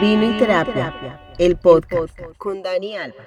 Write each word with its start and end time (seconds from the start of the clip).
Vino 0.00 0.30
y 0.30 0.36
Terapia, 0.36 1.18
el 1.38 1.56
podcast 1.56 2.14
con 2.36 2.62
Dani 2.62 2.96
Alba. 2.96 3.26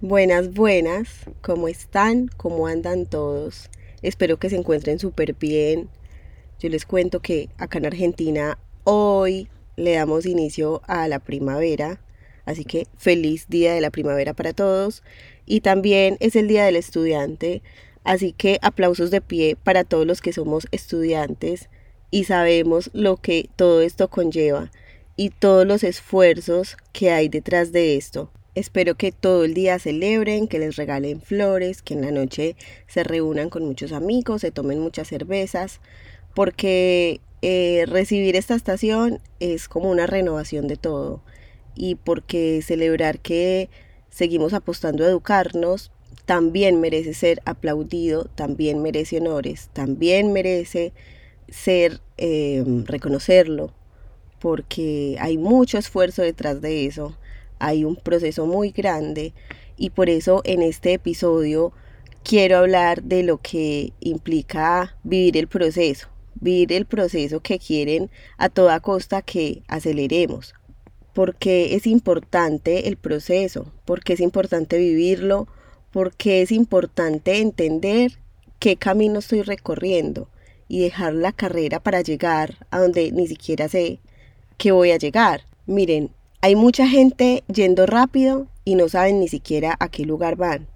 Buenas, 0.00 0.54
buenas, 0.54 1.08
¿cómo 1.42 1.68
están? 1.68 2.28
¿Cómo 2.38 2.66
andan 2.66 3.04
todos? 3.04 3.68
Espero 4.00 4.38
que 4.38 4.48
se 4.48 4.56
encuentren 4.56 4.98
súper 4.98 5.34
bien. 5.34 5.90
Yo 6.58 6.70
les 6.70 6.86
cuento 6.86 7.20
que 7.20 7.50
acá 7.58 7.76
en 7.76 7.84
Argentina 7.84 8.56
hoy 8.84 9.48
le 9.76 9.92
damos 9.92 10.24
inicio 10.24 10.80
a 10.86 11.06
la 11.06 11.18
primavera, 11.18 12.00
así 12.46 12.64
que 12.64 12.86
feliz 12.96 13.48
día 13.48 13.74
de 13.74 13.82
la 13.82 13.90
primavera 13.90 14.32
para 14.32 14.54
todos. 14.54 15.02
Y 15.44 15.60
también 15.60 16.16
es 16.20 16.34
el 16.34 16.48
día 16.48 16.64
del 16.64 16.76
estudiante, 16.76 17.60
así 18.04 18.32
que 18.32 18.58
aplausos 18.62 19.10
de 19.10 19.20
pie 19.20 19.54
para 19.62 19.84
todos 19.84 20.06
los 20.06 20.22
que 20.22 20.32
somos 20.32 20.66
estudiantes 20.70 21.68
y 22.10 22.24
sabemos 22.24 22.88
lo 22.94 23.18
que 23.18 23.50
todo 23.56 23.82
esto 23.82 24.08
conlleva 24.08 24.70
y 25.16 25.30
todos 25.30 25.66
los 25.66 25.84
esfuerzos 25.84 26.76
que 26.92 27.10
hay 27.10 27.28
detrás 27.28 27.72
de 27.72 27.96
esto. 27.96 28.30
Espero 28.54 28.94
que 28.94 29.10
todo 29.10 29.44
el 29.44 29.54
día 29.54 29.78
celebren, 29.78 30.46
que 30.46 30.58
les 30.58 30.76
regalen 30.76 31.20
flores, 31.20 31.82
que 31.82 31.94
en 31.94 32.02
la 32.02 32.12
noche 32.12 32.56
se 32.86 33.02
reúnan 33.02 33.50
con 33.50 33.64
muchos 33.64 33.92
amigos, 33.92 34.42
se 34.42 34.52
tomen 34.52 34.78
muchas 34.78 35.08
cervezas, 35.08 35.80
porque 36.34 37.20
eh, 37.42 37.84
recibir 37.88 38.36
esta 38.36 38.54
estación 38.54 39.20
es 39.40 39.68
como 39.68 39.90
una 39.90 40.06
renovación 40.06 40.68
de 40.68 40.76
todo 40.76 41.22
y 41.74 41.96
porque 41.96 42.62
celebrar 42.62 43.18
que 43.18 43.68
seguimos 44.10 44.52
apostando 44.52 45.04
a 45.04 45.08
educarnos 45.08 45.90
también 46.24 46.80
merece 46.80 47.12
ser 47.12 47.42
aplaudido, 47.44 48.26
también 48.36 48.82
merece 48.82 49.18
honores, 49.18 49.68
también 49.72 50.32
merece 50.32 50.92
ser 51.48 52.00
eh, 52.18 52.64
reconocerlo 52.86 53.72
porque 54.44 55.16
hay 55.20 55.38
mucho 55.38 55.78
esfuerzo 55.78 56.20
detrás 56.20 56.60
de 56.60 56.84
eso, 56.84 57.16
hay 57.58 57.82
un 57.82 57.96
proceso 57.96 58.44
muy 58.44 58.72
grande 58.72 59.32
y 59.78 59.88
por 59.88 60.10
eso 60.10 60.42
en 60.44 60.60
este 60.60 60.92
episodio 60.92 61.72
quiero 62.22 62.58
hablar 62.58 63.02
de 63.02 63.22
lo 63.22 63.38
que 63.38 63.94
implica 64.00 64.98
vivir 65.02 65.38
el 65.38 65.48
proceso, 65.48 66.08
vivir 66.34 66.74
el 66.74 66.84
proceso 66.84 67.40
que 67.40 67.58
quieren 67.58 68.10
a 68.36 68.50
toda 68.50 68.80
costa 68.80 69.22
que 69.22 69.62
aceleremos, 69.66 70.52
porque 71.14 71.74
es 71.74 71.86
importante 71.86 72.86
el 72.86 72.98
proceso, 72.98 73.72
porque 73.86 74.12
es 74.12 74.20
importante 74.20 74.76
vivirlo, 74.76 75.48
porque 75.90 76.42
es 76.42 76.52
importante 76.52 77.38
entender 77.38 78.18
qué 78.58 78.76
camino 78.76 79.20
estoy 79.20 79.40
recorriendo 79.40 80.28
y 80.68 80.80
dejar 80.80 81.14
la 81.14 81.32
carrera 81.32 81.80
para 81.80 82.02
llegar 82.02 82.66
a 82.70 82.78
donde 82.78 83.10
ni 83.10 83.26
siquiera 83.26 83.70
sé 83.70 84.00
que 84.56 84.72
voy 84.72 84.90
a 84.90 84.98
llegar. 84.98 85.42
Miren, 85.66 86.10
hay 86.40 86.56
mucha 86.56 86.86
gente 86.86 87.42
yendo 87.52 87.86
rápido 87.86 88.46
y 88.64 88.74
no 88.74 88.88
saben 88.88 89.20
ni 89.20 89.28
siquiera 89.28 89.76
a 89.80 89.88
qué 89.88 90.04
lugar 90.04 90.36
van. 90.36 90.66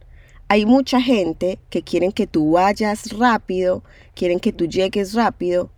Hay 0.48 0.64
mucha 0.64 1.00
gente 1.00 1.58
que 1.68 1.82
quieren 1.82 2.12
que 2.12 2.26
tú 2.26 2.52
vayas 2.52 3.12
rápido, 3.18 3.82
quieren 4.14 4.40
que 4.40 4.52
tú 4.52 4.66
llegues 4.66 5.12
rápido 5.12 5.70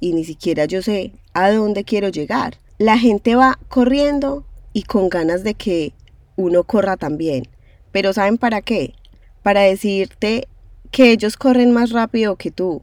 y 0.00 0.12
ni 0.12 0.24
siquiera 0.24 0.66
yo 0.66 0.82
sé 0.82 1.12
a 1.32 1.50
dónde 1.50 1.84
quiero 1.84 2.08
llegar. 2.08 2.58
La 2.76 2.98
gente 2.98 3.36
va 3.36 3.58
corriendo 3.68 4.44
y 4.72 4.82
con 4.82 5.08
ganas 5.08 5.44
de 5.44 5.54
que 5.54 5.94
uno 6.36 6.64
corra 6.64 6.96
también. 6.96 7.48
Pero 7.90 8.12
¿saben 8.12 8.38
para 8.38 8.60
qué? 8.60 8.94
Para 9.42 9.62
decirte 9.62 10.46
que 10.90 11.10
ellos 11.10 11.36
corren 11.36 11.72
más 11.72 11.90
rápido 11.90 12.36
que 12.36 12.50
tú, 12.50 12.82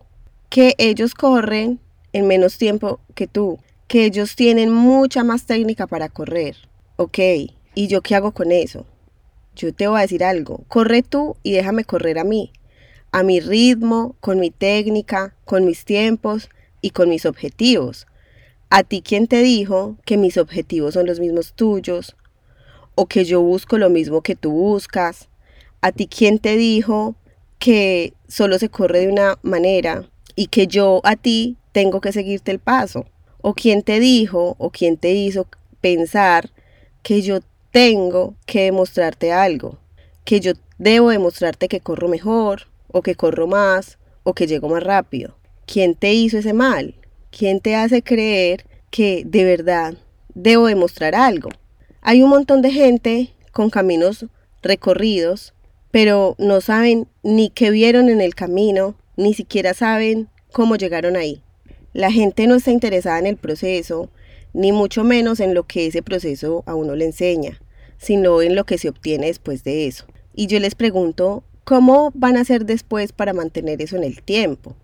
que 0.50 0.74
ellos 0.78 1.14
corren 1.14 1.80
en 2.12 2.28
menos 2.28 2.58
tiempo 2.58 3.00
que 3.14 3.28
tú, 3.28 3.60
que 3.88 4.06
ellos 4.06 4.36
tienen 4.36 4.72
mucha 4.72 5.24
más 5.24 5.46
técnica 5.46 5.88
para 5.88 6.10
correr. 6.10 6.56
Ok, 6.98 7.20
¿y 7.76 7.88
yo 7.88 8.02
qué 8.02 8.16
hago 8.16 8.32
con 8.32 8.52
eso? 8.52 8.86
Yo 9.56 9.74
te 9.74 9.88
voy 9.88 10.00
a 10.00 10.02
decir 10.02 10.24
algo, 10.24 10.64
corre 10.68 11.04
tú 11.04 11.38
y 11.44 11.52
déjame 11.52 11.86
correr 11.86 12.20
a 12.20 12.24
mí, 12.24 12.52
a 13.12 13.24
mi 13.24 13.40
ritmo, 13.40 14.16
con 14.20 14.40
mi 14.40 14.50
técnica, 14.50 15.36
con 15.46 15.66
mis 15.66 15.86
tiempos 15.86 16.50
y 16.82 16.90
con 16.90 17.10
mis 17.10 17.26
objetivos. 17.26 18.08
¿A 18.70 18.84
ti 18.84 19.02
quién 19.02 19.28
te 19.28 19.42
dijo 19.42 19.98
que 20.06 20.18
mis 20.18 20.38
objetivos 20.38 20.96
son 20.96 21.06
los 21.06 21.20
mismos 21.20 21.54
tuyos? 21.54 22.16
¿O 22.96 23.06
que 23.06 23.24
yo 23.24 23.42
busco 23.42 23.78
lo 23.78 23.90
mismo 23.90 24.22
que 24.22 24.36
tú 24.36 24.52
buscas? 24.52 25.30
¿A 25.82 25.92
ti 25.92 26.08
quién 26.08 26.40
te 26.40 26.58
dijo 26.58 27.16
que 27.60 28.14
solo 28.28 28.58
se 28.58 28.70
corre 28.70 29.00
de 29.00 29.08
una 29.08 29.38
manera 29.44 30.10
y 30.36 30.48
que 30.48 30.68
yo 30.68 31.02
a 31.04 31.16
ti 31.16 31.58
tengo 31.72 32.02
que 32.02 32.12
seguirte 32.12 32.52
el 32.52 32.60
paso? 32.60 33.06
¿O 33.48 33.54
quién 33.54 33.84
te 33.84 34.00
dijo 34.00 34.56
o 34.58 34.72
quién 34.72 34.98
te 34.98 35.12
hizo 35.12 35.48
pensar 35.80 36.50
que 37.04 37.22
yo 37.22 37.42
tengo 37.70 38.34
que 38.48 38.64
demostrarte 38.64 39.32
algo? 39.32 39.78
Que 40.24 40.40
yo 40.40 40.54
debo 40.80 41.12
demostrarte 41.12 41.68
que 41.68 41.80
corro 41.80 42.08
mejor 42.08 42.64
o 42.88 43.04
que 43.04 43.14
corro 43.14 43.46
más 43.46 44.00
o 44.24 44.34
que 44.34 44.48
llego 44.48 44.68
más 44.68 44.82
rápido. 44.82 45.36
¿Quién 45.68 45.94
te 45.94 46.12
hizo 46.12 46.40
ese 46.40 46.54
mal? 46.54 46.96
¿Quién 47.30 47.60
te 47.60 47.76
hace 47.76 48.02
creer 48.02 48.66
que 48.90 49.22
de 49.28 49.44
verdad 49.44 49.94
debo 50.34 50.66
demostrar 50.66 51.14
algo? 51.14 51.50
Hay 52.02 52.24
un 52.24 52.32
montón 52.32 52.64
de 52.64 52.72
gente 52.72 53.30
con 53.52 53.70
caminos 53.70 54.26
recorridos, 54.64 55.54
pero 55.92 56.34
no 56.40 56.62
saben 56.62 57.08
ni 57.22 57.52
qué 57.52 57.70
vieron 57.70 58.10
en 58.10 58.22
el 58.22 58.34
camino, 58.34 58.96
ni 59.18 59.36
siquiera 59.36 59.76
saben 59.76 60.30
cómo 60.52 60.78
llegaron 60.78 61.16
ahí. 61.16 61.44
La 61.96 62.12
gente 62.12 62.46
no 62.46 62.56
está 62.56 62.72
interesada 62.72 63.20
en 63.20 63.26
el 63.26 63.38
proceso, 63.38 64.10
ni 64.52 64.74
mucho 64.74 65.06
menos 65.06 65.40
en 65.40 65.54
lo 65.54 65.64
que 65.64 65.88
ese 65.88 66.04
proceso 66.04 66.62
a 66.66 66.76
uno 66.76 66.94
le 66.94 67.06
enseña, 67.06 67.62
sino 67.98 68.42
en 68.42 68.54
lo 68.54 68.66
que 68.66 68.78
se 68.78 68.90
obtiene 68.90 69.28
después 69.28 69.64
de 69.64 69.88
eso. 69.88 70.06
Y 70.34 70.48
yo 70.48 70.60
les 70.60 70.76
pregunto, 70.76 71.46
¿cómo 71.64 72.12
van 72.14 72.36
a 72.36 72.42
hacer 72.42 72.66
después 72.66 73.14
para 73.14 73.32
mantener 73.32 73.82
eso 73.82 73.96
en 73.96 74.04
el 74.04 74.22
tiempo? 74.22 74.76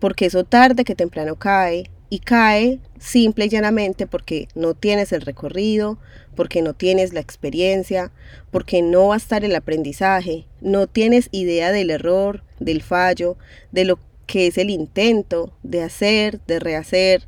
Porque 0.00 0.26
eso 0.26 0.42
tarde 0.42 0.82
que 0.82 0.96
temprano 0.96 1.36
cae, 1.36 1.92
y 2.10 2.18
cae 2.18 2.80
simple 2.98 3.44
y 3.44 3.50
llanamente 3.50 4.08
porque 4.08 4.48
no 4.56 4.74
tienes 4.74 5.12
el 5.12 5.20
recorrido, 5.20 5.98
porque 6.34 6.62
no 6.62 6.74
tienes 6.74 7.12
la 7.12 7.20
experiencia, 7.20 8.10
porque 8.50 8.82
no 8.82 9.08
va 9.08 9.14
a 9.14 9.18
estar 9.18 9.44
el 9.44 9.54
aprendizaje, 9.54 10.46
no 10.60 10.88
tienes 10.88 11.28
idea 11.30 11.70
del 11.70 11.90
error, 11.90 12.42
del 12.58 12.82
fallo, 12.82 13.36
de 13.70 13.84
lo 13.84 14.00
que 14.28 14.46
es 14.46 14.58
el 14.58 14.70
intento 14.70 15.52
de 15.64 15.82
hacer, 15.82 16.40
de 16.46 16.60
rehacer, 16.60 17.26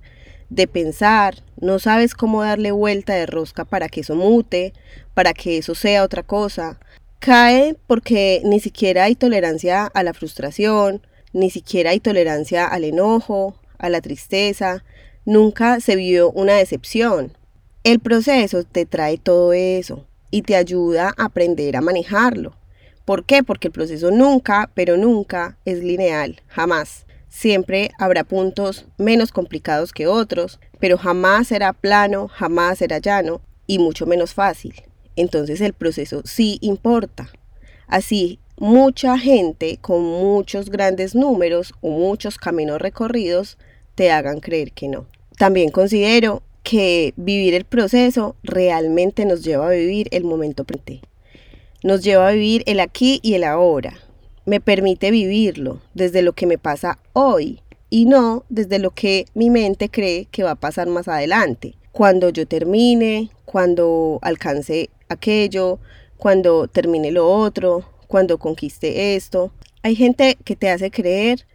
de 0.51 0.69
pensar, 0.69 1.43
no 1.59 1.79
sabes 1.79 2.15
cómo 2.15 2.43
darle 2.43 2.73
vuelta 2.73 3.15
de 3.15 3.27
rosca 3.27 3.65
para 3.65 3.89
que 3.89 4.03
eso 4.03 4.15
mute, 4.15 4.75
para 5.15 5.33
que 5.33 5.59
eso 5.59 5.75
sea 5.75 6.05
otra 6.05 6.23
cosa. 6.23 6.79
Cae 7.19 7.75
porque 7.87 8.43
ni 8.45 8.61
siquiera 8.61 9.05
hay 9.05 9.15
tolerancia 9.15 9.87
a 9.87 10.03
la 10.03 10.13
frustración, 10.13 11.01
ni 11.33 11.51
siquiera 11.51 11.91
hay 11.91 12.01
tolerancia 12.01 12.67
al 12.67 12.85
enojo, 12.85 13.57
a 13.79 13.89
la 13.89 14.03
tristeza, 14.03 14.85
nunca 15.25 15.81
se 15.81 15.97
vio 15.97 16.31
una 16.31 16.55
decepción. 16.55 17.33
El 17.83 18.01
proceso 18.01 18.63
te 18.65 18.85
trae 18.85 19.17
todo 19.17 19.55
eso 19.55 20.07
y 20.31 20.43
te 20.43 20.55
ayuda 20.55 21.15
a 21.17 21.25
aprender 21.25 21.77
a 21.77 21.81
manejarlo. 21.81 22.60
¿Por 23.11 23.25
qué? 23.25 23.43
Porque 23.43 23.67
el 23.67 23.73
proceso 23.73 24.13
nunca, 24.13 24.71
pero 24.73 24.97
nunca 24.97 25.59
es 25.65 25.83
lineal, 25.83 26.41
jamás. 26.47 27.07
Siempre 27.29 27.91
habrá 27.99 28.23
puntos 28.23 28.87
menos 28.99 29.33
complicados 29.33 29.93
que 29.93 30.07
otros, 30.07 30.61
pero 30.79 30.97
jamás 30.97 31.49
será 31.49 31.73
plano, 31.73 32.29
jamás 32.29 32.79
será 32.79 32.99
llano 32.99 33.41
y 33.67 33.81
mucho 33.81 34.07
menos 34.07 34.33
fácil. 34.33 34.75
Entonces 35.17 35.61
el 35.61 35.73
proceso 35.73 36.23
sí 36.25 36.59
importa. 36.61 37.29
Así, 37.89 38.39
mucha 38.57 39.19
gente 39.19 39.79
con 39.81 40.05
muchos 40.05 40.71
grandes 40.71 41.17
números 41.17 41.75
o 41.81 41.91
muchos 41.91 42.39
caminos 42.39 42.81
recorridos 42.81 43.59
te 43.97 44.13
hagan 44.13 44.39
creer 44.39 44.71
que 44.71 44.87
no. 44.87 45.07
También 45.37 45.73
considero 45.73 46.45
que 46.63 47.13
vivir 47.17 47.55
el 47.55 47.65
proceso 47.65 48.37
realmente 48.45 49.25
nos 49.25 49.43
lleva 49.43 49.67
a 49.67 49.73
vivir 49.73 50.07
el 50.13 50.23
momento 50.23 50.63
presente 50.63 51.10
nos 51.83 52.03
lleva 52.03 52.29
a 52.29 52.33
vivir 52.33 52.63
el 52.67 52.81
aquí 52.81 53.21
y 53.23 53.35
el 53.35 53.45
ahora. 53.45 53.95
Me 54.45 54.61
permite 54.61 55.11
vivirlo 55.11 55.81
desde 55.95 56.23
lo 56.23 56.33
que 56.33 56.47
me 56.47 56.59
pasa 56.59 56.99
hoy 57.13 57.61
y 57.89 58.05
no 58.05 58.45
desde 58.49 58.79
lo 58.79 58.91
que 58.93 59.27
mi 59.35 59.51
mente 59.51 59.89
cree 59.89 60.27
que 60.31 60.43
va 60.43 60.53
a 60.53 60.57
pasar 60.57 60.89
más 60.89 61.09
adelante. 61.09 61.75
Cuando 61.93 62.31
yo 62.31 62.47
termine, 62.47 63.31
cuando 63.45 64.19
alcance 64.23 64.91
aquello, 65.09 65.79
cuando 66.17 66.69
termine 66.69 67.11
lo 67.11 67.29
otro, 67.29 67.85
cuando 68.07 68.39
conquiste 68.39 69.17
esto. 69.17 69.53
Hay 69.83 69.97
gente 69.97 70.37
que 70.45 70.57
te 70.57 70.71
hace 70.71 70.91
creer 70.91 71.47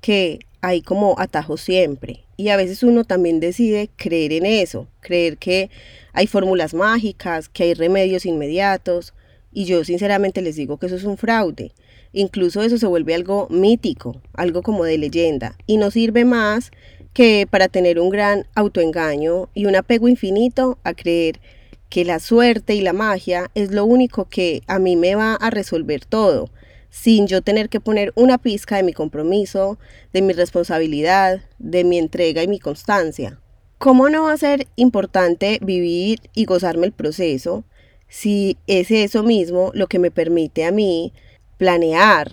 que 0.00 0.40
hay 0.60 0.82
como 0.82 1.14
atajos 1.18 1.60
siempre. 1.60 2.24
Y 2.36 2.50
a 2.50 2.56
veces 2.56 2.82
uno 2.82 3.04
también 3.04 3.40
decide 3.40 3.90
creer 3.96 4.32
en 4.32 4.46
eso, 4.46 4.86
creer 5.00 5.38
que 5.38 5.70
hay 6.12 6.26
fórmulas 6.26 6.74
mágicas, 6.74 7.48
que 7.48 7.64
hay 7.64 7.74
remedios 7.74 8.26
inmediatos, 8.26 9.12
y 9.52 9.64
yo 9.64 9.84
sinceramente 9.84 10.42
les 10.42 10.56
digo 10.56 10.78
que 10.78 10.86
eso 10.86 10.96
es 10.96 11.04
un 11.04 11.16
fraude. 11.16 11.72
Incluso 12.12 12.62
eso 12.62 12.78
se 12.78 12.86
vuelve 12.86 13.14
algo 13.14 13.48
mítico, 13.50 14.20
algo 14.34 14.62
como 14.62 14.84
de 14.84 14.98
leyenda. 14.98 15.56
Y 15.66 15.76
no 15.76 15.90
sirve 15.90 16.24
más 16.24 16.70
que 17.12 17.46
para 17.50 17.68
tener 17.68 17.98
un 17.98 18.10
gran 18.10 18.46
autoengaño 18.54 19.48
y 19.54 19.66
un 19.66 19.76
apego 19.76 20.08
infinito 20.08 20.78
a 20.84 20.94
creer 20.94 21.40
que 21.88 22.04
la 22.04 22.20
suerte 22.20 22.74
y 22.74 22.80
la 22.80 22.92
magia 22.92 23.50
es 23.54 23.72
lo 23.72 23.84
único 23.84 24.26
que 24.26 24.62
a 24.66 24.78
mí 24.78 24.96
me 24.96 25.14
va 25.14 25.34
a 25.34 25.50
resolver 25.50 26.04
todo, 26.04 26.50
sin 26.90 27.26
yo 27.26 27.40
tener 27.42 27.68
que 27.68 27.80
poner 27.80 28.12
una 28.14 28.38
pizca 28.38 28.76
de 28.76 28.82
mi 28.82 28.92
compromiso, 28.92 29.78
de 30.12 30.22
mi 30.22 30.34
responsabilidad, 30.34 31.40
de 31.58 31.84
mi 31.84 31.98
entrega 31.98 32.42
y 32.42 32.48
mi 32.48 32.58
constancia. 32.58 33.40
¿Cómo 33.78 34.08
no 34.10 34.24
va 34.24 34.32
a 34.32 34.38
ser 34.38 34.66
importante 34.76 35.58
vivir 35.62 36.20
y 36.34 36.44
gozarme 36.44 36.86
el 36.86 36.92
proceso 36.92 37.64
si 38.08 38.56
es 38.66 38.90
eso 38.90 39.22
mismo 39.22 39.70
lo 39.74 39.86
que 39.86 39.98
me 39.98 40.10
permite 40.10 40.64
a 40.64 40.72
mí 40.72 41.12
planear, 41.58 42.32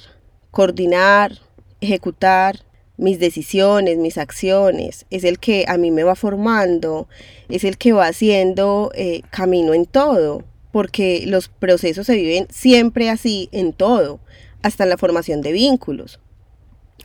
coordinar, 0.51 1.39
ejecutar 1.81 2.65
mis 2.97 3.19
decisiones, 3.19 3.97
mis 3.97 4.17
acciones, 4.17 5.05
es 5.09 5.23
el 5.25 5.39
que 5.39 5.65
a 5.67 5.77
mí 5.77 5.91
me 5.91 6.03
va 6.03 6.15
formando, 6.15 7.09
es 7.49 7.63
el 7.65 7.77
que 7.77 7.91
va 7.91 8.07
haciendo 8.07 8.91
eh, 8.95 9.21
camino 9.31 9.73
en 9.73 9.85
todo, 9.85 10.43
porque 10.71 11.23
los 11.25 11.49
procesos 11.49 12.05
se 12.07 12.15
viven 12.15 12.47
siempre 12.49 13.09
así 13.09 13.49
en 13.51 13.73
todo, 13.73 14.19
hasta 14.61 14.83
en 14.83 14.89
la 14.89 14.97
formación 14.97 15.41
de 15.41 15.51
vínculos. 15.51 16.19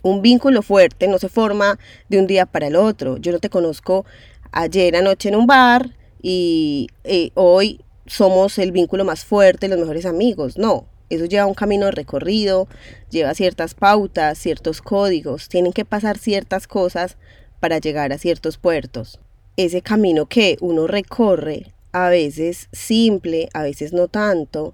Un 0.02 0.23
vínculo 0.23 0.62
fuerte 0.62 1.08
no 1.08 1.19
se 1.19 1.28
forma 1.28 1.78
de 2.08 2.19
un 2.19 2.26
día 2.26 2.46
para 2.46 2.69
el 2.69 2.76
otro. 2.76 3.19
Yo 3.19 3.32
no 3.32 3.38
te 3.38 3.50
conozco 3.50 4.06
ayer 4.50 4.96
anoche 4.96 5.28
en 5.28 5.37
un 5.37 5.46
bar 5.46 5.94
y 6.23 6.88
eh, 7.05 7.31
hoy 7.34 7.81
somos 8.11 8.59
el 8.59 8.73
vínculo 8.73 9.05
más 9.05 9.25
fuerte, 9.25 9.69
los 9.69 9.79
mejores 9.79 10.05
amigos. 10.05 10.59
No, 10.59 10.87
eso 11.11 11.27
lleva 11.27 11.47
un 11.47 11.55
camino 11.55 11.93
recorrido, 11.93 12.67
lleva 13.09 13.35
ciertas 13.35 13.75
pautas, 13.75 14.37
ciertos 14.37 14.83
códigos, 14.83 15.49
tienen 15.49 15.73
que 15.73 15.85
pasar 15.85 16.19
ciertas 16.19 16.67
cosas 16.67 17.17
para 17.61 17.79
llegar 17.79 18.12
a 18.12 18.19
ciertos 18.19 18.59
puertos. 18.59 19.21
Ese 19.57 19.81
camino 19.81 20.27
que 20.27 20.57
uno 20.61 20.89
recorre, 20.89 21.73
a 21.93 22.09
veces 22.09 22.69
simple, 22.73 23.49
a 23.55 23.62
veces 23.62 23.93
no 23.93 24.09
tanto, 24.09 24.73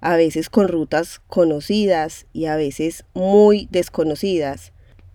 a 0.00 0.14
veces 0.14 0.48
con 0.48 0.68
rutas 0.68 1.20
conocidas 1.26 2.26
y 2.32 2.44
a 2.44 2.54
veces 2.54 3.04
muy 3.14 3.66
desconocidas, 3.72 4.72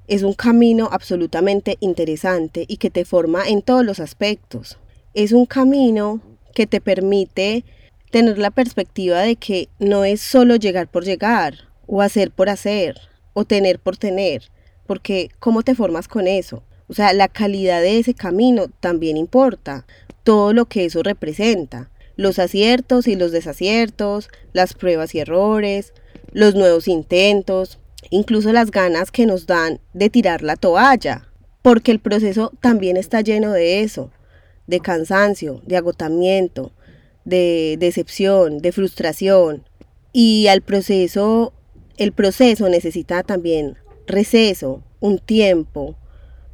es 0.08 0.24
un 0.24 0.34
camino 0.34 0.90
absolutamente 0.92 1.78
interesante 1.80 2.66
y 2.68 2.78
que 2.78 2.90
te 2.90 3.06
forma 3.06 3.48
en 3.48 3.62
todos 3.62 3.86
los 3.86 4.02
aspectos. 4.02 4.78
Es 5.14 5.32
un 5.32 5.46
camino 5.46 6.22
que 6.54 6.68
te 6.68 6.82
permite 6.82 7.64
tener 8.12 8.38
la 8.38 8.52
perspectiva 8.52 9.20
de 9.20 9.36
que 9.36 9.70
no 9.80 10.04
es 10.06 10.22
solo 10.22 10.56
llegar 10.56 10.88
por 10.90 11.04
llegar, 11.04 11.56
o 11.88 12.02
hacer 12.02 12.32
por 12.32 12.50
hacer, 12.50 13.00
o 13.34 13.46
tener 13.46 13.80
por 13.80 13.98
tener, 13.98 14.44
porque 14.88 15.30
¿cómo 15.40 15.64
te 15.64 15.76
formas 15.76 16.08
con 16.08 16.28
eso? 16.28 16.64
O 16.88 16.94
sea, 16.94 17.14
la 17.14 17.28
calidad 17.28 17.82
de 17.82 18.00
ese 18.00 18.14
camino 18.14 18.68
también 18.80 19.18
importa, 19.18 19.86
todo 20.24 20.54
lo 20.54 20.66
que 20.66 20.86
eso 20.86 21.04
representa, 21.04 21.90
los 22.16 22.40
aciertos 22.40 23.08
y 23.08 23.16
los 23.16 23.32
desaciertos, 23.32 24.30
las 24.54 24.74
pruebas 24.74 25.16
y 25.16 25.20
errores, 25.20 25.94
los 26.32 26.56
nuevos 26.56 26.88
intentos, 26.88 27.80
incluso 28.10 28.52
las 28.52 28.72
ganas 28.72 29.12
que 29.12 29.26
nos 29.26 29.48
dan 29.48 29.80
de 29.94 30.10
tirar 30.10 30.42
la 30.42 30.56
toalla, 30.56 31.28
porque 31.62 31.92
el 31.92 32.00
proceso 32.00 32.52
también 32.60 32.98
está 32.98 33.22
lleno 33.22 33.52
de 33.52 33.82
eso, 33.82 34.12
de 34.72 34.80
cansancio, 34.80 35.62
de 35.66 35.76
agotamiento, 35.76 36.72
de 37.26 37.76
decepción, 37.78 38.60
de 38.60 38.72
frustración. 38.72 39.66
Y 40.14 40.48
al 40.48 40.62
proceso, 40.62 41.52
el 41.98 42.14
proceso 42.14 42.70
necesita 42.70 43.22
también 43.22 43.78
receso, 44.08 44.82
un 45.02 45.20
tiempo 45.20 45.98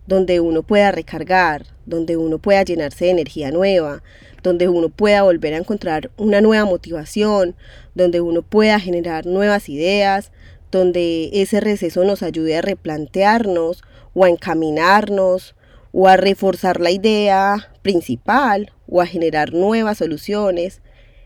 donde 0.07 0.39
uno 0.39 0.63
pueda 0.63 0.91
recargar, 0.91 1.67
donde 1.85 2.17
uno 2.17 2.39
pueda 2.39 2.63
llenarse 2.63 3.05
de 3.05 3.11
energía 3.11 3.51
nueva, 3.51 4.01
donde 4.41 4.67
uno 4.67 4.89
pueda 4.89 5.21
volver 5.21 5.53
a 5.53 5.57
encontrar 5.57 6.09
una 6.17 6.41
nueva 6.41 6.65
motivación, 6.65 7.55
donde 7.93 8.19
uno 8.19 8.41
pueda 8.41 8.79
generar 8.79 9.27
nuevas 9.27 9.69
ideas, 9.69 10.31
donde 10.71 11.29
ese 11.33 11.59
receso 11.59 12.03
nos 12.03 12.23
ayude 12.23 12.57
a 12.57 12.61
replantearnos 12.61 13.83
o 14.15 14.23
a 14.25 14.29
encaminarnos 14.29 15.53
o 15.99 16.07
a 16.07 16.15
reforzar 16.15 16.79
la 16.79 16.91
idea 16.91 17.71
principal 17.81 18.71
o 18.87 19.01
a 19.01 19.07
generar 19.07 19.51
nuevas 19.51 19.97
soluciones. 19.97 20.83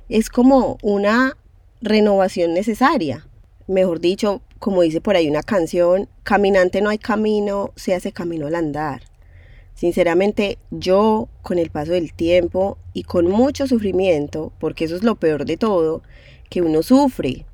Es 0.07 0.29
como 0.29 0.77
una 0.81 1.35
renovación 1.81 2.53
necesaria. 2.53 3.27
Mejor 3.67 3.99
dicho, 3.99 4.41
como 4.59 4.81
dice 4.83 5.01
por 5.01 5.17
ahí 5.17 5.27
una 5.27 5.43
canción, 5.43 6.07
caminante 6.23 6.79
no 6.79 6.89
hay 6.89 6.99
camino, 6.99 7.73
se 7.75 7.93
hace 7.93 8.13
camino 8.13 8.47
al 8.47 8.55
andar. 8.55 9.01
Sinceramente, 9.73 10.57
yo 10.69 11.27
con 11.41 11.59
el 11.59 11.69
paso 11.69 11.91
del 11.91 12.13
tiempo 12.13 12.77
y 12.93 13.03
con 13.03 13.27
mucho 13.27 13.67
sufrimiento, 13.67 14.53
porque 14.57 14.85
eso 14.85 14.95
es 14.95 15.03
lo 15.03 15.15
peor 15.15 15.43
de 15.43 15.57
todo, 15.57 16.01
que 16.49 16.61
uno 16.61 16.81
sufre, 16.81 17.45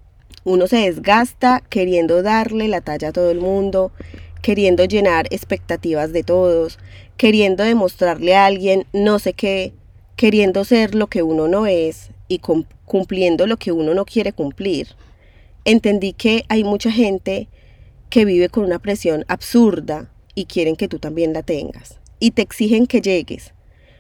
uno 0.44 0.68
se 0.68 0.78
desgasta 0.78 1.64
queriendo 1.68 2.22
darle 2.22 2.68
la 2.68 2.82
talla 2.82 3.08
a 3.08 3.12
todo 3.12 3.32
el 3.32 3.42
mundo, 3.42 3.92
queriendo 4.42 4.86
llenar 4.86 5.28
expectativas 5.32 6.14
de 6.14 6.24
todos, 6.24 6.80
queriendo 7.18 7.64
demostrarle 7.64 8.36
a 8.36 8.46
alguien 8.46 8.86
no 8.94 9.20
sé 9.20 9.34
qué, 9.34 9.74
queriendo 10.16 10.66
ser 10.66 10.96
lo 10.96 11.08
que 11.08 11.24
uno 11.24 11.48
no 11.48 11.66
es 11.68 12.12
y 12.28 12.40
cumpliendo 12.86 13.48
lo 13.48 13.58
que 13.58 13.72
uno 13.72 13.94
no 13.94 14.06
quiere 14.06 14.34
cumplir. 14.34 14.90
Entendí 15.66 16.14
que 16.14 16.46
hay 16.50 16.64
mucha 16.64 16.92
gente 16.92 17.48
que 18.10 18.26
vive 18.26 18.50
con 18.50 18.64
una 18.64 18.80
presión 18.80 19.26
absurda 19.28 20.10
y 20.34 20.46
quieren 20.46 20.76
que 20.76 20.88
tú 20.88 21.00
también 21.00 21.34
la 21.34 21.44
tengas. 21.44 22.00
Y 22.20 22.32
te 22.32 22.42
exigen 22.42 22.88
que 22.88 23.02
llegues. 23.02 23.54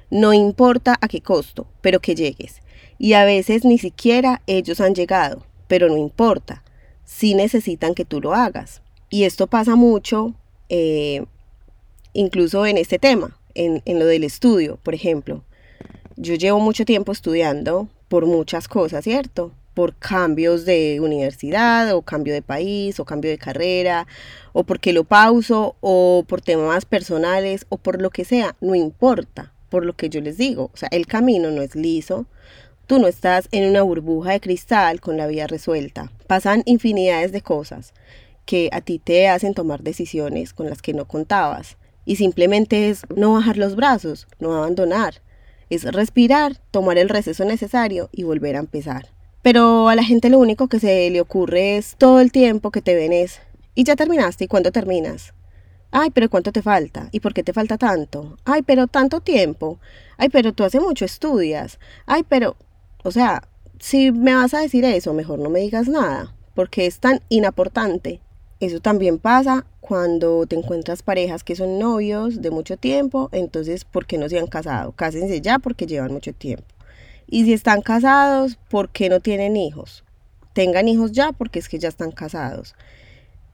No 0.10 0.34
importa 0.34 0.98
a 1.02 1.08
qué 1.08 1.22
costo, 1.22 1.68
pero 1.82 2.00
que 2.00 2.16
llegues. 2.16 2.62
Y 2.98 3.14
a 3.14 3.26
veces 3.26 3.66
ni 3.66 3.78
siquiera 3.78 4.42
ellos 4.48 4.80
han 4.80 4.96
llegado, 4.96 5.46
pero 5.68 5.90
no 5.90 5.98
importa. 5.98 6.64
Sí 7.06 7.36
necesitan 7.36 7.94
que 7.94 8.06
tú 8.06 8.22
lo 8.22 8.34
hagas. 8.34 8.82
Y 9.10 9.24
esto 9.24 9.48
pasa 9.48 9.76
mucho 9.76 10.34
eh, 10.70 11.26
incluso 12.14 12.66
en 12.66 12.78
este 12.78 13.00
tema, 13.00 13.38
en, 13.54 13.82
en 13.86 14.00
lo 14.00 14.06
del 14.06 14.24
estudio, 14.24 14.80
por 14.84 14.94
ejemplo. 14.94 15.44
Yo 16.16 16.36
llevo 16.36 16.60
mucho 16.60 16.84
tiempo 16.84 17.12
estudiando 17.12 17.88
por 18.08 18.26
muchas 18.26 18.68
cosas, 18.68 19.04
¿cierto? 19.04 19.52
por 19.78 19.94
cambios 19.94 20.66
de 20.66 21.00
universidad 21.02 21.94
o 21.94 22.02
cambio 22.02 22.34
de 22.34 22.42
país 22.42 23.00
o 23.00 23.06
cambio 23.06 23.30
de 23.30 23.38
carrera 23.38 24.08
o 24.52 24.64
porque 24.64 24.92
lo 24.92 25.04
pauso 25.04 25.76
o 25.82 26.26
por 26.28 26.42
temas 26.42 26.86
personales 26.86 27.68
o 27.70 27.78
por 27.78 28.02
lo 28.02 28.10
que 28.10 28.26
sea, 28.26 28.56
no 28.60 28.74
importa, 28.74 29.54
por 29.70 29.86
lo 29.86 29.94
que 29.94 30.10
yo 30.10 30.20
les 30.20 30.36
digo, 30.36 30.72
o 30.74 30.78
sea, 30.78 30.90
el 30.92 31.06
camino 31.06 31.52
no 31.52 31.62
es 31.62 31.76
liso, 31.76 32.26
tú 32.88 32.98
no 32.98 33.06
estás 33.06 33.50
en 33.52 33.70
una 33.70 33.84
burbuja 33.84 34.32
de 34.32 34.40
cristal 34.40 35.00
con 35.00 35.16
la 35.16 35.28
vida 35.28 35.46
resuelta, 35.46 36.12
pasan 36.26 36.64
infinidades 36.66 37.32
de 37.32 37.44
cosas 37.44 37.94
que 38.48 38.70
a 38.72 38.82
ti 38.82 38.98
te 38.98 39.28
hacen 39.28 39.54
tomar 39.54 39.84
decisiones 39.84 40.54
con 40.54 40.68
las 40.68 40.82
que 40.82 40.94
no 40.94 41.06
contabas 41.06 41.78
y 42.06 42.16
simplemente 42.16 42.90
es 42.90 43.04
no 43.14 43.34
bajar 43.34 43.58
los 43.58 43.76
brazos, 43.76 44.28
no 44.40 44.56
abandonar, 44.56 45.22
es 45.70 45.84
respirar, 45.84 46.58
tomar 46.72 46.98
el 46.98 47.10
receso 47.10 47.44
necesario 47.44 48.10
y 48.14 48.24
volver 48.24 48.56
a 48.56 48.60
empezar. 48.60 49.10
Pero 49.44 49.90
a 49.90 49.96
la 49.96 50.04
gente 50.04 50.30
lo 50.30 50.40
único 50.40 50.70
que 50.70 50.80
se 50.80 51.10
le 51.10 51.22
ocurre 51.22 51.78
es 51.78 51.96
todo 51.98 52.22
el 52.22 52.32
tiempo 52.32 52.72
que 52.72 52.82
te 52.82 52.96
ven 52.96 53.14
es, 53.14 53.42
y 53.76 53.84
ya 53.84 53.96
terminaste, 53.96 54.46
¿y 54.46 54.48
cuándo 54.48 54.72
terminas? 54.72 55.34
Ay, 55.92 56.10
pero 56.12 56.30
¿cuánto 56.30 56.52
te 56.52 56.62
falta? 56.62 57.10
¿Y 57.12 57.20
por 57.20 57.34
qué 57.34 57.44
te 57.44 57.54
falta 57.54 57.78
tanto? 57.78 58.38
Ay, 58.46 58.62
pero 58.62 58.88
tanto 58.88 59.22
tiempo. 59.22 59.80
Ay, 60.18 60.30
pero 60.30 60.54
tú 60.54 60.64
hace 60.64 60.80
mucho 60.80 61.06
estudias. 61.06 61.80
Ay, 62.06 62.24
pero, 62.28 62.56
o 63.04 63.12
sea, 63.12 63.48
si 63.80 64.12
me 64.12 64.36
vas 64.36 64.54
a 64.54 64.60
decir 64.60 64.86
eso, 64.86 65.14
mejor 65.14 65.40
no 65.40 65.50
me 65.50 65.60
digas 65.60 65.88
nada, 65.88 66.34
porque 66.56 66.86
es 66.86 67.00
tan 67.00 67.22
inaportante. 67.30 68.22
Eso 68.60 68.80
también 68.80 69.20
pasa 69.20 69.66
cuando 69.82 70.48
te 70.48 70.56
encuentras 70.56 71.04
parejas 71.04 71.44
que 71.44 71.56
son 71.56 71.78
novios 71.78 72.42
de 72.42 72.50
mucho 72.50 72.76
tiempo, 72.76 73.30
entonces, 73.32 73.86
¿por 73.86 74.08
qué 74.08 74.18
no 74.18 74.28
se 74.30 74.40
han 74.40 74.48
casado? 74.48 74.94
Cásense 74.94 75.42
ya 75.42 75.60
porque 75.60 75.86
llevan 75.86 76.12
mucho 76.12 76.34
tiempo. 76.34 76.66
Y 77.28 77.46
si 77.46 77.54
están 77.54 77.82
casados, 77.82 78.58
¿por 78.70 78.90
qué 78.90 79.10
no 79.10 79.20
tienen 79.20 79.58
hijos? 79.58 80.04
Tengan 80.54 80.88
hijos 80.88 81.12
ya 81.12 81.34
porque 81.34 81.60
es 81.60 81.70
que 81.70 81.78
ya 81.78 81.90
están 81.90 82.12
casados. 82.12 82.74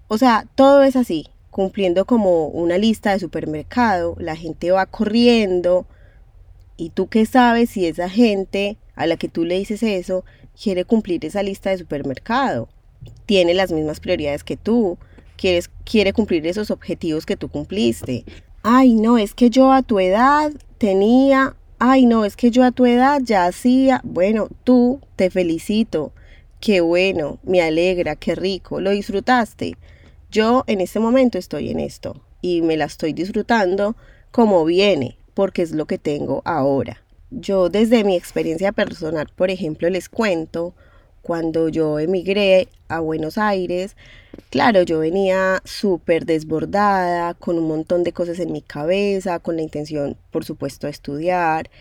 O 0.08 0.18
sea, 0.18 0.48
todo 0.56 0.84
es 0.84 0.96
así, 0.96 1.28
cumpliendo 1.50 2.06
como 2.06 2.48
una 2.48 2.78
lista 2.78 3.12
de 3.12 3.20
supermercado, 3.20 4.16
la 4.20 4.38
gente 4.38 4.72
va 4.72 4.86
corriendo 4.86 5.86
y 6.78 6.92
tú 6.92 7.08
qué 7.08 7.26
sabes 7.26 7.72
si 7.72 7.88
esa 7.88 8.08
gente 8.10 8.78
a 8.96 9.06
la 9.06 9.18
que 9.18 9.28
tú 9.28 9.44
le 9.44 9.58
dices 9.58 9.84
eso 9.84 10.24
quiere 10.62 10.86
cumplir 10.86 11.26
esa 11.26 11.44
lista 11.44 11.72
de 11.72 11.78
supermercado 11.78 12.70
tiene 13.26 13.54
las 13.54 13.72
mismas 13.72 14.00
prioridades 14.00 14.44
que 14.44 14.58
tú, 14.58 14.98
quieres, 15.38 15.70
quiere 15.84 16.14
cumplir 16.14 16.46
esos 16.48 16.72
objetivos 16.72 17.26
que 17.26 17.38
tú 17.38 17.50
cumpliste. 17.50 18.26
Ay, 18.62 18.96
no, 18.96 19.18
es 19.18 19.34
que 19.34 19.50
yo 19.50 19.72
a 19.72 19.82
tu 19.82 20.00
edad 20.00 20.52
tenía, 20.78 21.56
ay, 21.80 22.06
no, 22.06 22.26
es 22.26 22.36
que 22.36 22.52
yo 22.52 22.64
a 22.64 22.72
tu 22.72 22.86
edad 22.86 23.22
ya 23.24 23.46
hacía, 23.46 24.02
bueno, 24.04 24.48
tú 24.64 25.02
te 25.16 25.30
felicito, 25.30 26.14
qué 26.60 26.80
bueno, 26.82 27.40
me 27.44 27.62
alegra, 27.62 28.16
qué 28.16 28.36
rico, 28.36 28.80
lo 28.80 28.92
disfrutaste. 28.92 29.76
Yo 30.32 30.64
en 30.68 30.82
este 30.82 31.00
momento 31.00 31.38
estoy 31.38 31.70
en 31.70 31.80
esto 31.80 32.22
y 32.42 32.62
me 32.62 32.78
la 32.78 32.86
estoy 32.86 33.14
disfrutando 33.14 33.96
como 34.32 34.64
viene, 34.66 35.18
porque 35.34 35.62
es 35.62 35.72
lo 35.72 35.86
que 35.86 35.98
tengo 35.98 36.42
ahora. 36.46 37.04
Yo 37.32 37.70
desde 37.70 38.04
mi 38.04 38.16
experiencia 38.16 38.72
personal, 38.72 39.28
por 39.36 39.50
ejemplo, 39.50 39.90
les 39.90 40.08
cuento, 40.08 40.74
cuando 41.24 41.70
yo 41.70 41.98
emigré 41.98 42.68
a 42.90 43.00
Buenos 43.00 43.40
Aires, 43.40 43.96
claro, 44.52 44.84
yo 44.84 45.00
venía 45.00 45.62
súper 45.66 46.26
desbordada, 46.26 47.34
con 47.34 47.58
un 47.58 47.68
montón 47.68 48.04
de 48.04 48.14
cosas 48.14 48.40
en 48.40 48.52
mi 48.52 48.62
cabeza, 48.62 49.40
con 49.40 49.56
la 49.56 49.64
intención, 49.64 50.16
por 50.30 50.46
supuesto, 50.46 50.86
de 50.86 50.92
estudiar, 50.92 51.72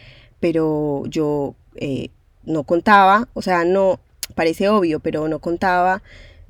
pero 0.41 1.05
yo 1.07 1.55
eh, 1.75 2.09
no 2.45 2.65
contaba, 2.65 3.29
o 3.35 3.43
sea, 3.43 3.65
no, 3.67 4.01
parece 4.35 4.71
obvio, 4.71 5.01
pero 5.01 5.29
no 5.29 5.41
contaba 5.41 6.03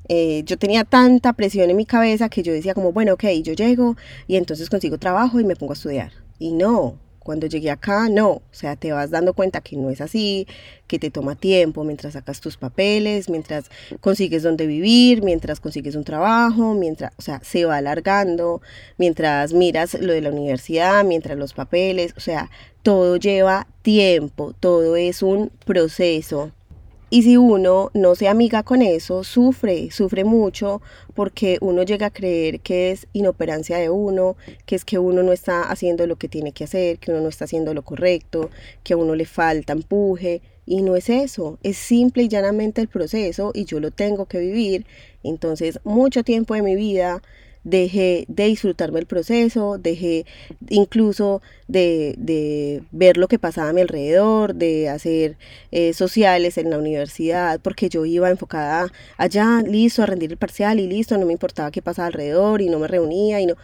eh, 0.09 0.43
yo 0.45 0.57
tenía 0.57 0.83
tanta 0.83 1.33
presión 1.33 1.69
en 1.69 1.77
mi 1.77 1.85
cabeza 1.85 2.29
que 2.29 2.43
yo 2.43 2.51
decía 2.53 2.73
como, 2.73 2.91
bueno, 2.91 3.13
ok, 3.13 3.25
yo 3.41 3.53
llego 3.53 3.95
y 4.27 4.35
entonces 4.35 4.69
consigo 4.69 4.97
trabajo 4.97 5.39
y 5.39 5.45
me 5.45 5.55
pongo 5.55 5.73
a 5.73 5.75
estudiar. 5.75 6.11
Y 6.39 6.51
no, 6.51 6.97
cuando 7.23 7.47
llegué 7.47 7.71
acá, 7.71 8.09
no, 8.09 8.29
o 8.29 8.43
sea, 8.51 8.75
te 8.75 8.91
vas 8.91 9.09
dando 9.09 9.33
cuenta 9.33 9.61
que 9.61 9.75
no 9.75 9.89
es 9.89 10.01
así, 10.01 10.47
que 10.87 10.99
te 10.99 11.09
toma 11.09 11.35
tiempo 11.35 11.83
mientras 11.83 12.13
sacas 12.13 12.41
tus 12.41 12.57
papeles, 12.57 13.29
mientras 13.29 13.69
consigues 14.01 14.43
donde 14.43 14.67
vivir, 14.67 15.23
mientras 15.23 15.59
consigues 15.59 15.95
un 15.95 16.03
trabajo, 16.03 16.73
mientras, 16.73 17.13
o 17.17 17.21
sea, 17.21 17.39
se 17.43 17.65
va 17.65 17.77
alargando, 17.77 18.61
mientras 18.97 19.53
miras 19.53 19.93
lo 19.95 20.13
de 20.13 20.21
la 20.21 20.29
universidad, 20.29 21.03
mientras 21.03 21.37
los 21.37 21.53
papeles, 21.53 22.13
o 22.17 22.19
sea, 22.19 22.51
todo 22.83 23.15
lleva 23.17 23.67
tiempo, 23.81 24.53
todo 24.59 24.95
es 24.95 25.23
un 25.23 25.49
proceso. 25.65 26.51
Y 27.13 27.21
si 27.21 27.37
uno 27.37 27.91
no 27.93 28.15
se 28.15 28.27
amiga 28.27 28.63
con 28.63 28.81
eso, 28.81 29.23
sufre, 29.23 29.91
sufre 29.91 30.23
mucho 30.23 30.81
porque 31.13 31.59
uno 31.61 31.83
llega 31.83 32.07
a 32.07 32.09
creer 32.09 32.59
que 32.59 32.89
es 32.89 33.05
inoperancia 33.13 33.77
de 33.77 33.91
uno, 33.91 34.35
que 34.65 34.75
es 34.75 34.83
que 34.83 34.97
uno 34.97 35.21
no 35.21 35.31
está 35.31 35.61
haciendo 35.61 36.07
lo 36.07 36.15
que 36.15 36.27
tiene 36.27 36.53
que 36.53 36.63
hacer, 36.63 36.97
que 36.97 37.11
uno 37.11 37.21
no 37.21 37.29
está 37.29 37.45
haciendo 37.45 37.75
lo 37.75 37.83
correcto, 37.83 38.49
que 38.83 38.93
a 38.93 38.97
uno 38.97 39.13
le 39.13 39.25
falta 39.25 39.73
empuje. 39.73 40.41
Y 40.65 40.81
no 40.81 40.95
es 40.95 41.07
eso, 41.07 41.59
es 41.61 41.77
simple 41.77 42.23
y 42.23 42.29
llanamente 42.29 42.81
el 42.81 42.87
proceso 42.87 43.51
y 43.53 43.65
yo 43.65 43.79
lo 43.79 43.91
tengo 43.91 44.25
que 44.25 44.39
vivir. 44.39 44.87
Entonces, 45.21 45.79
mucho 45.83 46.23
tiempo 46.23 46.55
de 46.55 46.63
mi 46.63 46.75
vida 46.75 47.21
dejé 47.63 48.25
de 48.27 48.45
disfrutarme 48.45 48.99
el 48.99 49.05
proceso, 49.05 49.77
dejé 49.77 50.25
incluso 50.69 51.41
de, 51.67 52.83
ver 52.91 53.17
lo 53.17 53.27
que 53.27 53.39
pasaba 53.39 53.69
a 53.69 53.73
mi 53.73 53.81
alrededor, 53.81 54.55
de 54.55 54.89
hacer 54.89 55.37
eh, 55.71 55.93
sociales 55.93 56.57
en 56.57 56.69
la 56.69 56.77
universidad, 56.77 57.59
porque 57.61 57.89
yo 57.89 58.05
iba 58.05 58.29
enfocada 58.29 58.91
allá, 59.17 59.61
listo, 59.61 60.03
a 60.03 60.05
rendir 60.05 60.31
el 60.31 60.37
parcial 60.37 60.79
y 60.79 60.87
listo, 60.87 61.17
no 61.17 61.25
me 61.25 61.33
importaba 61.33 61.71
qué 61.71 61.81
pasaba 61.81 62.07
alrededor 62.07 62.61
y 62.61 62.69
no 62.69 62.79
me 62.79 62.87
reunía 62.87 63.39
y 63.41 63.45
no, 63.45 63.55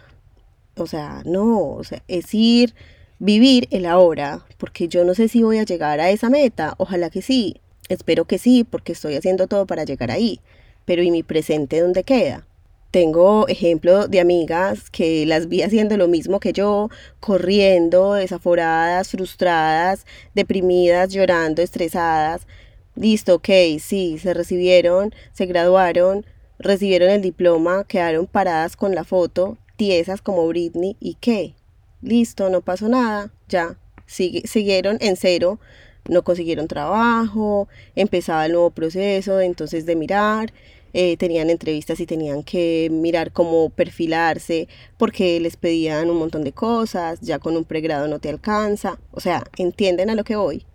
o 0.78 0.88
sea, 0.88 1.22
no, 1.26 1.72
o 1.74 1.84
sea, 1.84 2.02
es 2.08 2.34
ir, 2.34 2.74
vivir 3.20 3.68
el 3.72 3.86
ahora, 3.86 4.46
porque 4.58 4.88
yo 4.88 5.04
no 5.04 5.14
sé 5.14 5.28
si 5.28 5.44
voy 5.44 5.58
a 5.58 5.64
llegar 5.64 6.00
a 6.00 6.10
esa 6.10 6.30
meta, 6.30 6.76
ojalá 6.78 7.10
que 7.10 7.22
sí, 7.22 7.58
espero 7.90 8.26
que 8.26 8.38
sí, 8.38 8.64
porque 8.64 8.94
estoy 8.94 9.16
haciendo 9.16 9.48
todo 9.48 9.66
para 9.66 9.84
llegar 9.84 10.12
ahí, 10.12 10.40
pero 10.86 11.04
¿y 11.04 11.12
mi 11.12 11.24
presente 11.24 11.82
dónde 11.82 12.04
queda? 12.04 12.49
Tengo 12.92 13.48
ejemplo 13.48 14.08
de 14.08 14.20
amigas 14.20 14.90
que 14.90 15.24
las 15.28 15.48
vi 15.48 15.62
haciendo 15.62 15.96
lo 15.96 16.08
mismo 16.08 16.40
que 16.40 16.54
yo, 16.54 16.90
corriendo, 17.20 18.14
desaforadas, 18.14 19.10
frustradas, 19.10 20.08
deprimidas, 20.34 21.10
llorando, 21.14 21.62
estresadas. 21.62 22.48
Listo, 22.96 23.36
ok, 23.36 23.50
sí, 23.80 24.18
se 24.18 24.34
recibieron, 24.34 25.14
se 25.34 25.46
graduaron, 25.46 26.26
recibieron 26.58 27.12
el 27.12 27.22
diploma, 27.22 27.84
quedaron 27.88 28.26
paradas 28.26 28.76
con 28.76 28.96
la 28.96 29.04
foto, 29.04 29.60
tiesas 29.76 30.24
como 30.24 30.48
Britney, 30.48 30.98
¿y 31.00 31.14
qué? 31.22 31.54
Listo, 32.02 32.50
no 32.50 32.62
pasó 32.62 32.90
nada, 32.90 33.32
ya, 33.48 33.78
siguieron 34.08 34.98
en 35.00 35.16
cero, 35.16 35.60
no 36.08 36.24
consiguieron 36.24 36.68
trabajo, 36.68 37.68
empezaba 37.96 38.48
el 38.48 38.54
nuevo 38.54 38.72
proceso 38.72 39.40
entonces 39.40 39.86
de 39.86 39.96
mirar 39.96 40.52
eh, 40.94 41.18
tenían 41.18 41.50
entrevistas 41.50 42.00
y 42.00 42.06
tenían 42.06 42.44
que 42.44 42.90
mirar 42.92 43.32
cómo 43.32 43.70
perfilarse 43.70 44.68
porque 44.98 45.40
les 45.40 45.58
pedían 45.58 46.10
un 46.10 46.18
montón 46.18 46.44
de 46.44 46.52
cosas, 46.52 47.20
ya 47.22 47.40
con 47.40 47.56
un 47.56 47.66
pregrado 47.66 48.08
no 48.08 48.20
te 48.20 48.30
alcanza, 48.30 49.00
o 49.12 49.20
sea, 49.20 49.44
entienden 49.58 50.10
a 50.10 50.16
lo 50.16 50.24
que 50.24 50.36
voy. 50.36 50.66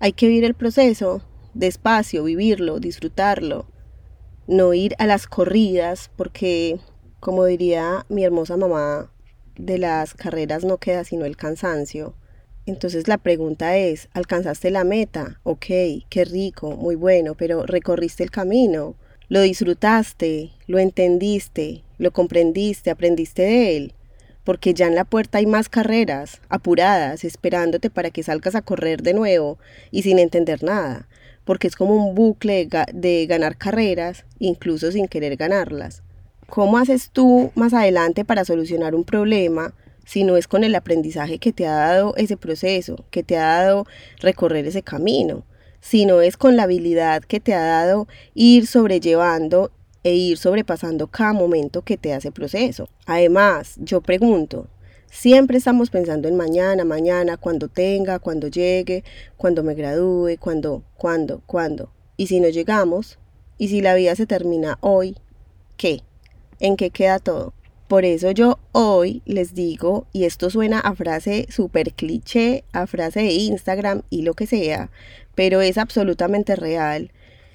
Hay 0.00 0.12
que 0.12 0.28
vivir 0.28 0.44
el 0.44 0.54
proceso 0.54 1.22
despacio, 1.54 2.24
vivirlo, 2.24 2.78
disfrutarlo, 2.78 3.66
no 4.46 4.72
ir 4.74 4.94
a 4.98 5.06
las 5.06 5.26
corridas 5.26 6.10
porque, 6.16 6.78
como 7.20 7.44
diría 7.44 8.06
mi 8.08 8.24
hermosa 8.24 8.56
mamá, 8.56 9.10
de 9.56 9.78
las 9.78 10.14
carreras 10.14 10.64
no 10.64 10.78
queda 10.78 11.04
sino 11.04 11.24
el 11.24 11.36
cansancio. 11.36 12.14
Entonces 12.64 13.08
la 13.08 13.18
pregunta 13.18 13.76
es, 13.76 14.08
¿alcanzaste 14.12 14.70
la 14.70 14.84
meta? 14.84 15.40
Ok, 15.42 15.66
qué 16.08 16.24
rico, 16.24 16.70
muy 16.76 16.94
bueno, 16.94 17.34
pero 17.34 17.66
¿recorriste 17.66 18.22
el 18.22 18.30
camino? 18.30 18.94
Lo 19.30 19.42
disfrutaste, 19.42 20.52
lo 20.66 20.78
entendiste, 20.78 21.82
lo 21.98 22.12
comprendiste, 22.12 22.88
aprendiste 22.88 23.42
de 23.42 23.76
él, 23.76 23.92
porque 24.42 24.72
ya 24.72 24.86
en 24.86 24.94
la 24.94 25.04
puerta 25.04 25.36
hay 25.36 25.44
más 25.44 25.68
carreras, 25.68 26.40
apuradas, 26.48 27.24
esperándote 27.24 27.90
para 27.90 28.08
que 28.08 28.22
salgas 28.22 28.54
a 28.54 28.62
correr 28.62 29.02
de 29.02 29.12
nuevo 29.12 29.58
y 29.90 30.00
sin 30.00 30.18
entender 30.18 30.62
nada, 30.64 31.08
porque 31.44 31.66
es 31.66 31.76
como 31.76 31.94
un 32.06 32.14
bucle 32.14 32.70
de 32.94 33.26
ganar 33.26 33.58
carreras, 33.58 34.24
incluso 34.38 34.90
sin 34.92 35.08
querer 35.08 35.36
ganarlas. 35.36 36.02
¿Cómo 36.48 36.78
haces 36.78 37.10
tú 37.10 37.52
más 37.54 37.74
adelante 37.74 38.24
para 38.24 38.46
solucionar 38.46 38.94
un 38.94 39.04
problema 39.04 39.74
si 40.06 40.24
no 40.24 40.38
es 40.38 40.48
con 40.48 40.64
el 40.64 40.74
aprendizaje 40.74 41.38
que 41.38 41.52
te 41.52 41.66
ha 41.66 41.74
dado 41.74 42.14
ese 42.16 42.38
proceso, 42.38 43.04
que 43.10 43.22
te 43.22 43.36
ha 43.36 43.62
dado 43.62 43.86
recorrer 44.20 44.66
ese 44.66 44.82
camino? 44.82 45.44
Sino 45.80 46.20
es 46.20 46.36
con 46.36 46.56
la 46.56 46.64
habilidad 46.64 47.22
que 47.22 47.40
te 47.40 47.54
ha 47.54 47.62
dado 47.62 48.08
ir 48.34 48.66
sobrellevando 48.66 49.70
e 50.04 50.14
ir 50.14 50.38
sobrepasando 50.38 51.08
cada 51.08 51.32
momento 51.32 51.82
que 51.82 51.96
te 51.96 52.14
hace 52.14 52.30
proceso. 52.32 52.88
Además, 53.06 53.76
yo 53.78 54.00
pregunto, 54.00 54.68
siempre 55.10 55.58
estamos 55.58 55.90
pensando 55.90 56.28
en 56.28 56.36
mañana, 56.36 56.84
mañana, 56.84 57.36
cuando 57.36 57.68
tenga, 57.68 58.18
cuando 58.18 58.48
llegue, 58.48 59.04
cuando 59.36 59.62
me 59.62 59.74
gradúe, 59.74 60.36
cuando, 60.38 60.82
cuando, 60.96 61.42
cuando. 61.46 61.90
Y 62.16 62.26
si 62.26 62.40
no 62.40 62.48
llegamos, 62.48 63.18
y 63.58 63.68
si 63.68 63.80
la 63.80 63.94
vida 63.94 64.14
se 64.14 64.26
termina 64.26 64.78
hoy, 64.80 65.16
¿qué? 65.76 66.02
¿En 66.60 66.76
qué 66.76 66.90
queda 66.90 67.18
todo? 67.18 67.52
Por 67.88 68.04
eso 68.04 68.30
yo 68.32 68.58
hoy 68.72 69.22
les 69.24 69.54
digo, 69.54 70.06
y 70.12 70.24
esto 70.24 70.50
suena 70.50 70.78
a 70.78 70.94
frase 70.94 71.46
súper 71.48 71.94
cliché, 71.94 72.64
a 72.72 72.86
frase 72.86 73.20
de 73.20 73.32
Instagram 73.32 74.02
y 74.10 74.22
lo 74.22 74.34
que 74.34 74.46
sea, 74.46 74.90
pero 75.34 75.62
es 75.62 75.78
absolutamente 75.78 76.54
real 76.54 77.10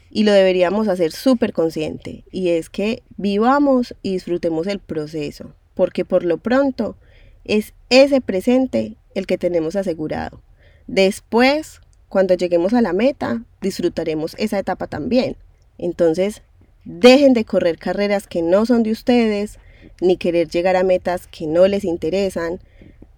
y 0.09 0.23
lo 0.23 0.31
deberíamos 0.31 0.87
hacer 0.87 1.11
súper 1.11 1.53
consciente, 1.53 2.23
y 2.31 2.49
es 2.49 2.69
que 2.69 3.03
vivamos 3.17 3.95
y 4.01 4.13
disfrutemos 4.13 4.65
el 4.67 4.79
proceso, 4.79 5.53
porque 5.75 6.03
por 6.03 6.23
lo 6.23 6.37
pronto 6.37 6.97
es 7.45 7.73
ese 7.89 8.19
presente 8.19 8.95
el 9.13 9.27
que 9.27 9.37
tenemos 9.37 9.75
asegurado. 9.75 10.41
Después, 10.87 11.79
cuando 12.09 12.33
lleguemos 12.33 12.73
a 12.73 12.81
la 12.81 12.93
meta, 12.93 13.43
disfrutaremos 13.61 14.35
esa 14.39 14.59
etapa 14.59 14.87
también. 14.87 15.35
Entonces, 15.77 16.41
dejen 16.85 17.33
de 17.33 17.45
correr 17.45 17.77
carreras 17.77 18.27
que 18.27 18.41
no 18.41 18.65
son 18.65 18.83
de 18.83 18.91
ustedes, 18.91 19.59
ni 20.01 20.17
querer 20.17 20.47
llegar 20.49 20.75
a 20.75 20.83
metas 20.83 21.27
que 21.27 21.47
no 21.47 21.67
les 21.67 21.83
interesan. 21.83 22.59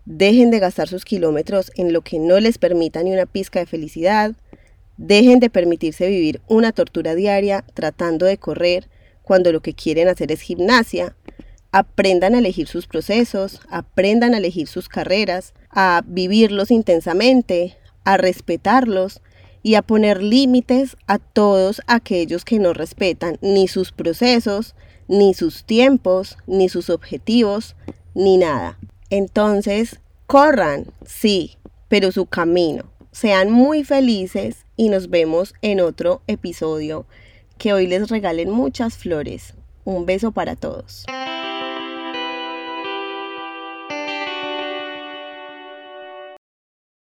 Dejen 0.06 0.52
de 0.52 0.60
gastar 0.60 0.88
sus 0.88 1.06
kilómetros 1.06 1.72
en 1.76 1.92
lo 1.92 2.02
que 2.02 2.20
no 2.20 2.40
les 2.40 2.58
permita 2.58 3.02
ni 3.04 3.12
una 3.12 3.26
pizca 3.26 3.60
de 3.60 3.66
felicidad. 3.66 4.34
Dejen 4.98 5.40
de 5.40 5.50
permitirse 5.50 6.08
vivir 6.08 6.42
una 6.48 6.72
tortura 6.72 7.16
diaria 7.16 7.66
tratando 7.74 8.26
de 8.26 8.38
correr 8.38 8.88
cuando 9.24 9.52
lo 9.52 9.62
que 9.62 9.74
quieren 9.74 10.08
hacer 10.08 10.32
es 10.32 10.42
gimnasia. 10.42 11.16
Aprendan 11.72 12.36
a 12.36 12.40
elegir 12.40 12.68
sus 12.68 12.88
procesos, 12.88 13.60
aprendan 13.70 14.34
a 14.34 14.38
elegir 14.38 14.68
sus 14.68 14.88
carreras, 14.88 15.54
a 15.70 16.04
vivirlos 16.06 16.72
intensamente, 16.72 17.76
a 18.06 18.18
respetarlos 18.18 19.22
y 19.66 19.74
a 19.74 19.82
poner 19.82 20.22
límites 20.22 20.96
a 21.08 21.18
todos 21.18 21.82
aquellos 21.88 22.46
que 22.46 22.60
no 22.60 22.72
respetan 22.74 23.40
ni 23.42 23.68
sus 23.68 23.92
procesos, 23.92 24.76
ni 25.08 25.34
sus 25.34 25.64
tiempos, 25.64 26.38
ni 26.46 26.70
sus 26.70 26.92
objetivos, 26.92 27.76
ni 28.14 28.38
nada. 28.38 28.78
Entonces, 29.10 30.02
corran, 30.28 30.86
sí, 31.04 31.58
pero 31.88 32.12
su 32.12 32.28
camino. 32.28 32.84
Sean 33.12 33.50
muy 33.50 33.84
felices 33.84 34.68
y 34.76 34.90
nos 34.90 35.10
vemos 35.10 35.56
en 35.64 35.82
otro 35.82 36.22
episodio. 36.28 37.08
Que 37.58 37.74
hoy 37.74 37.88
les 37.88 38.08
regalen 38.10 38.52
muchas 38.52 38.96
flores. 38.96 39.56
Un 39.84 40.06
beso 40.06 40.32
para 40.32 40.56
todos. 40.56 41.06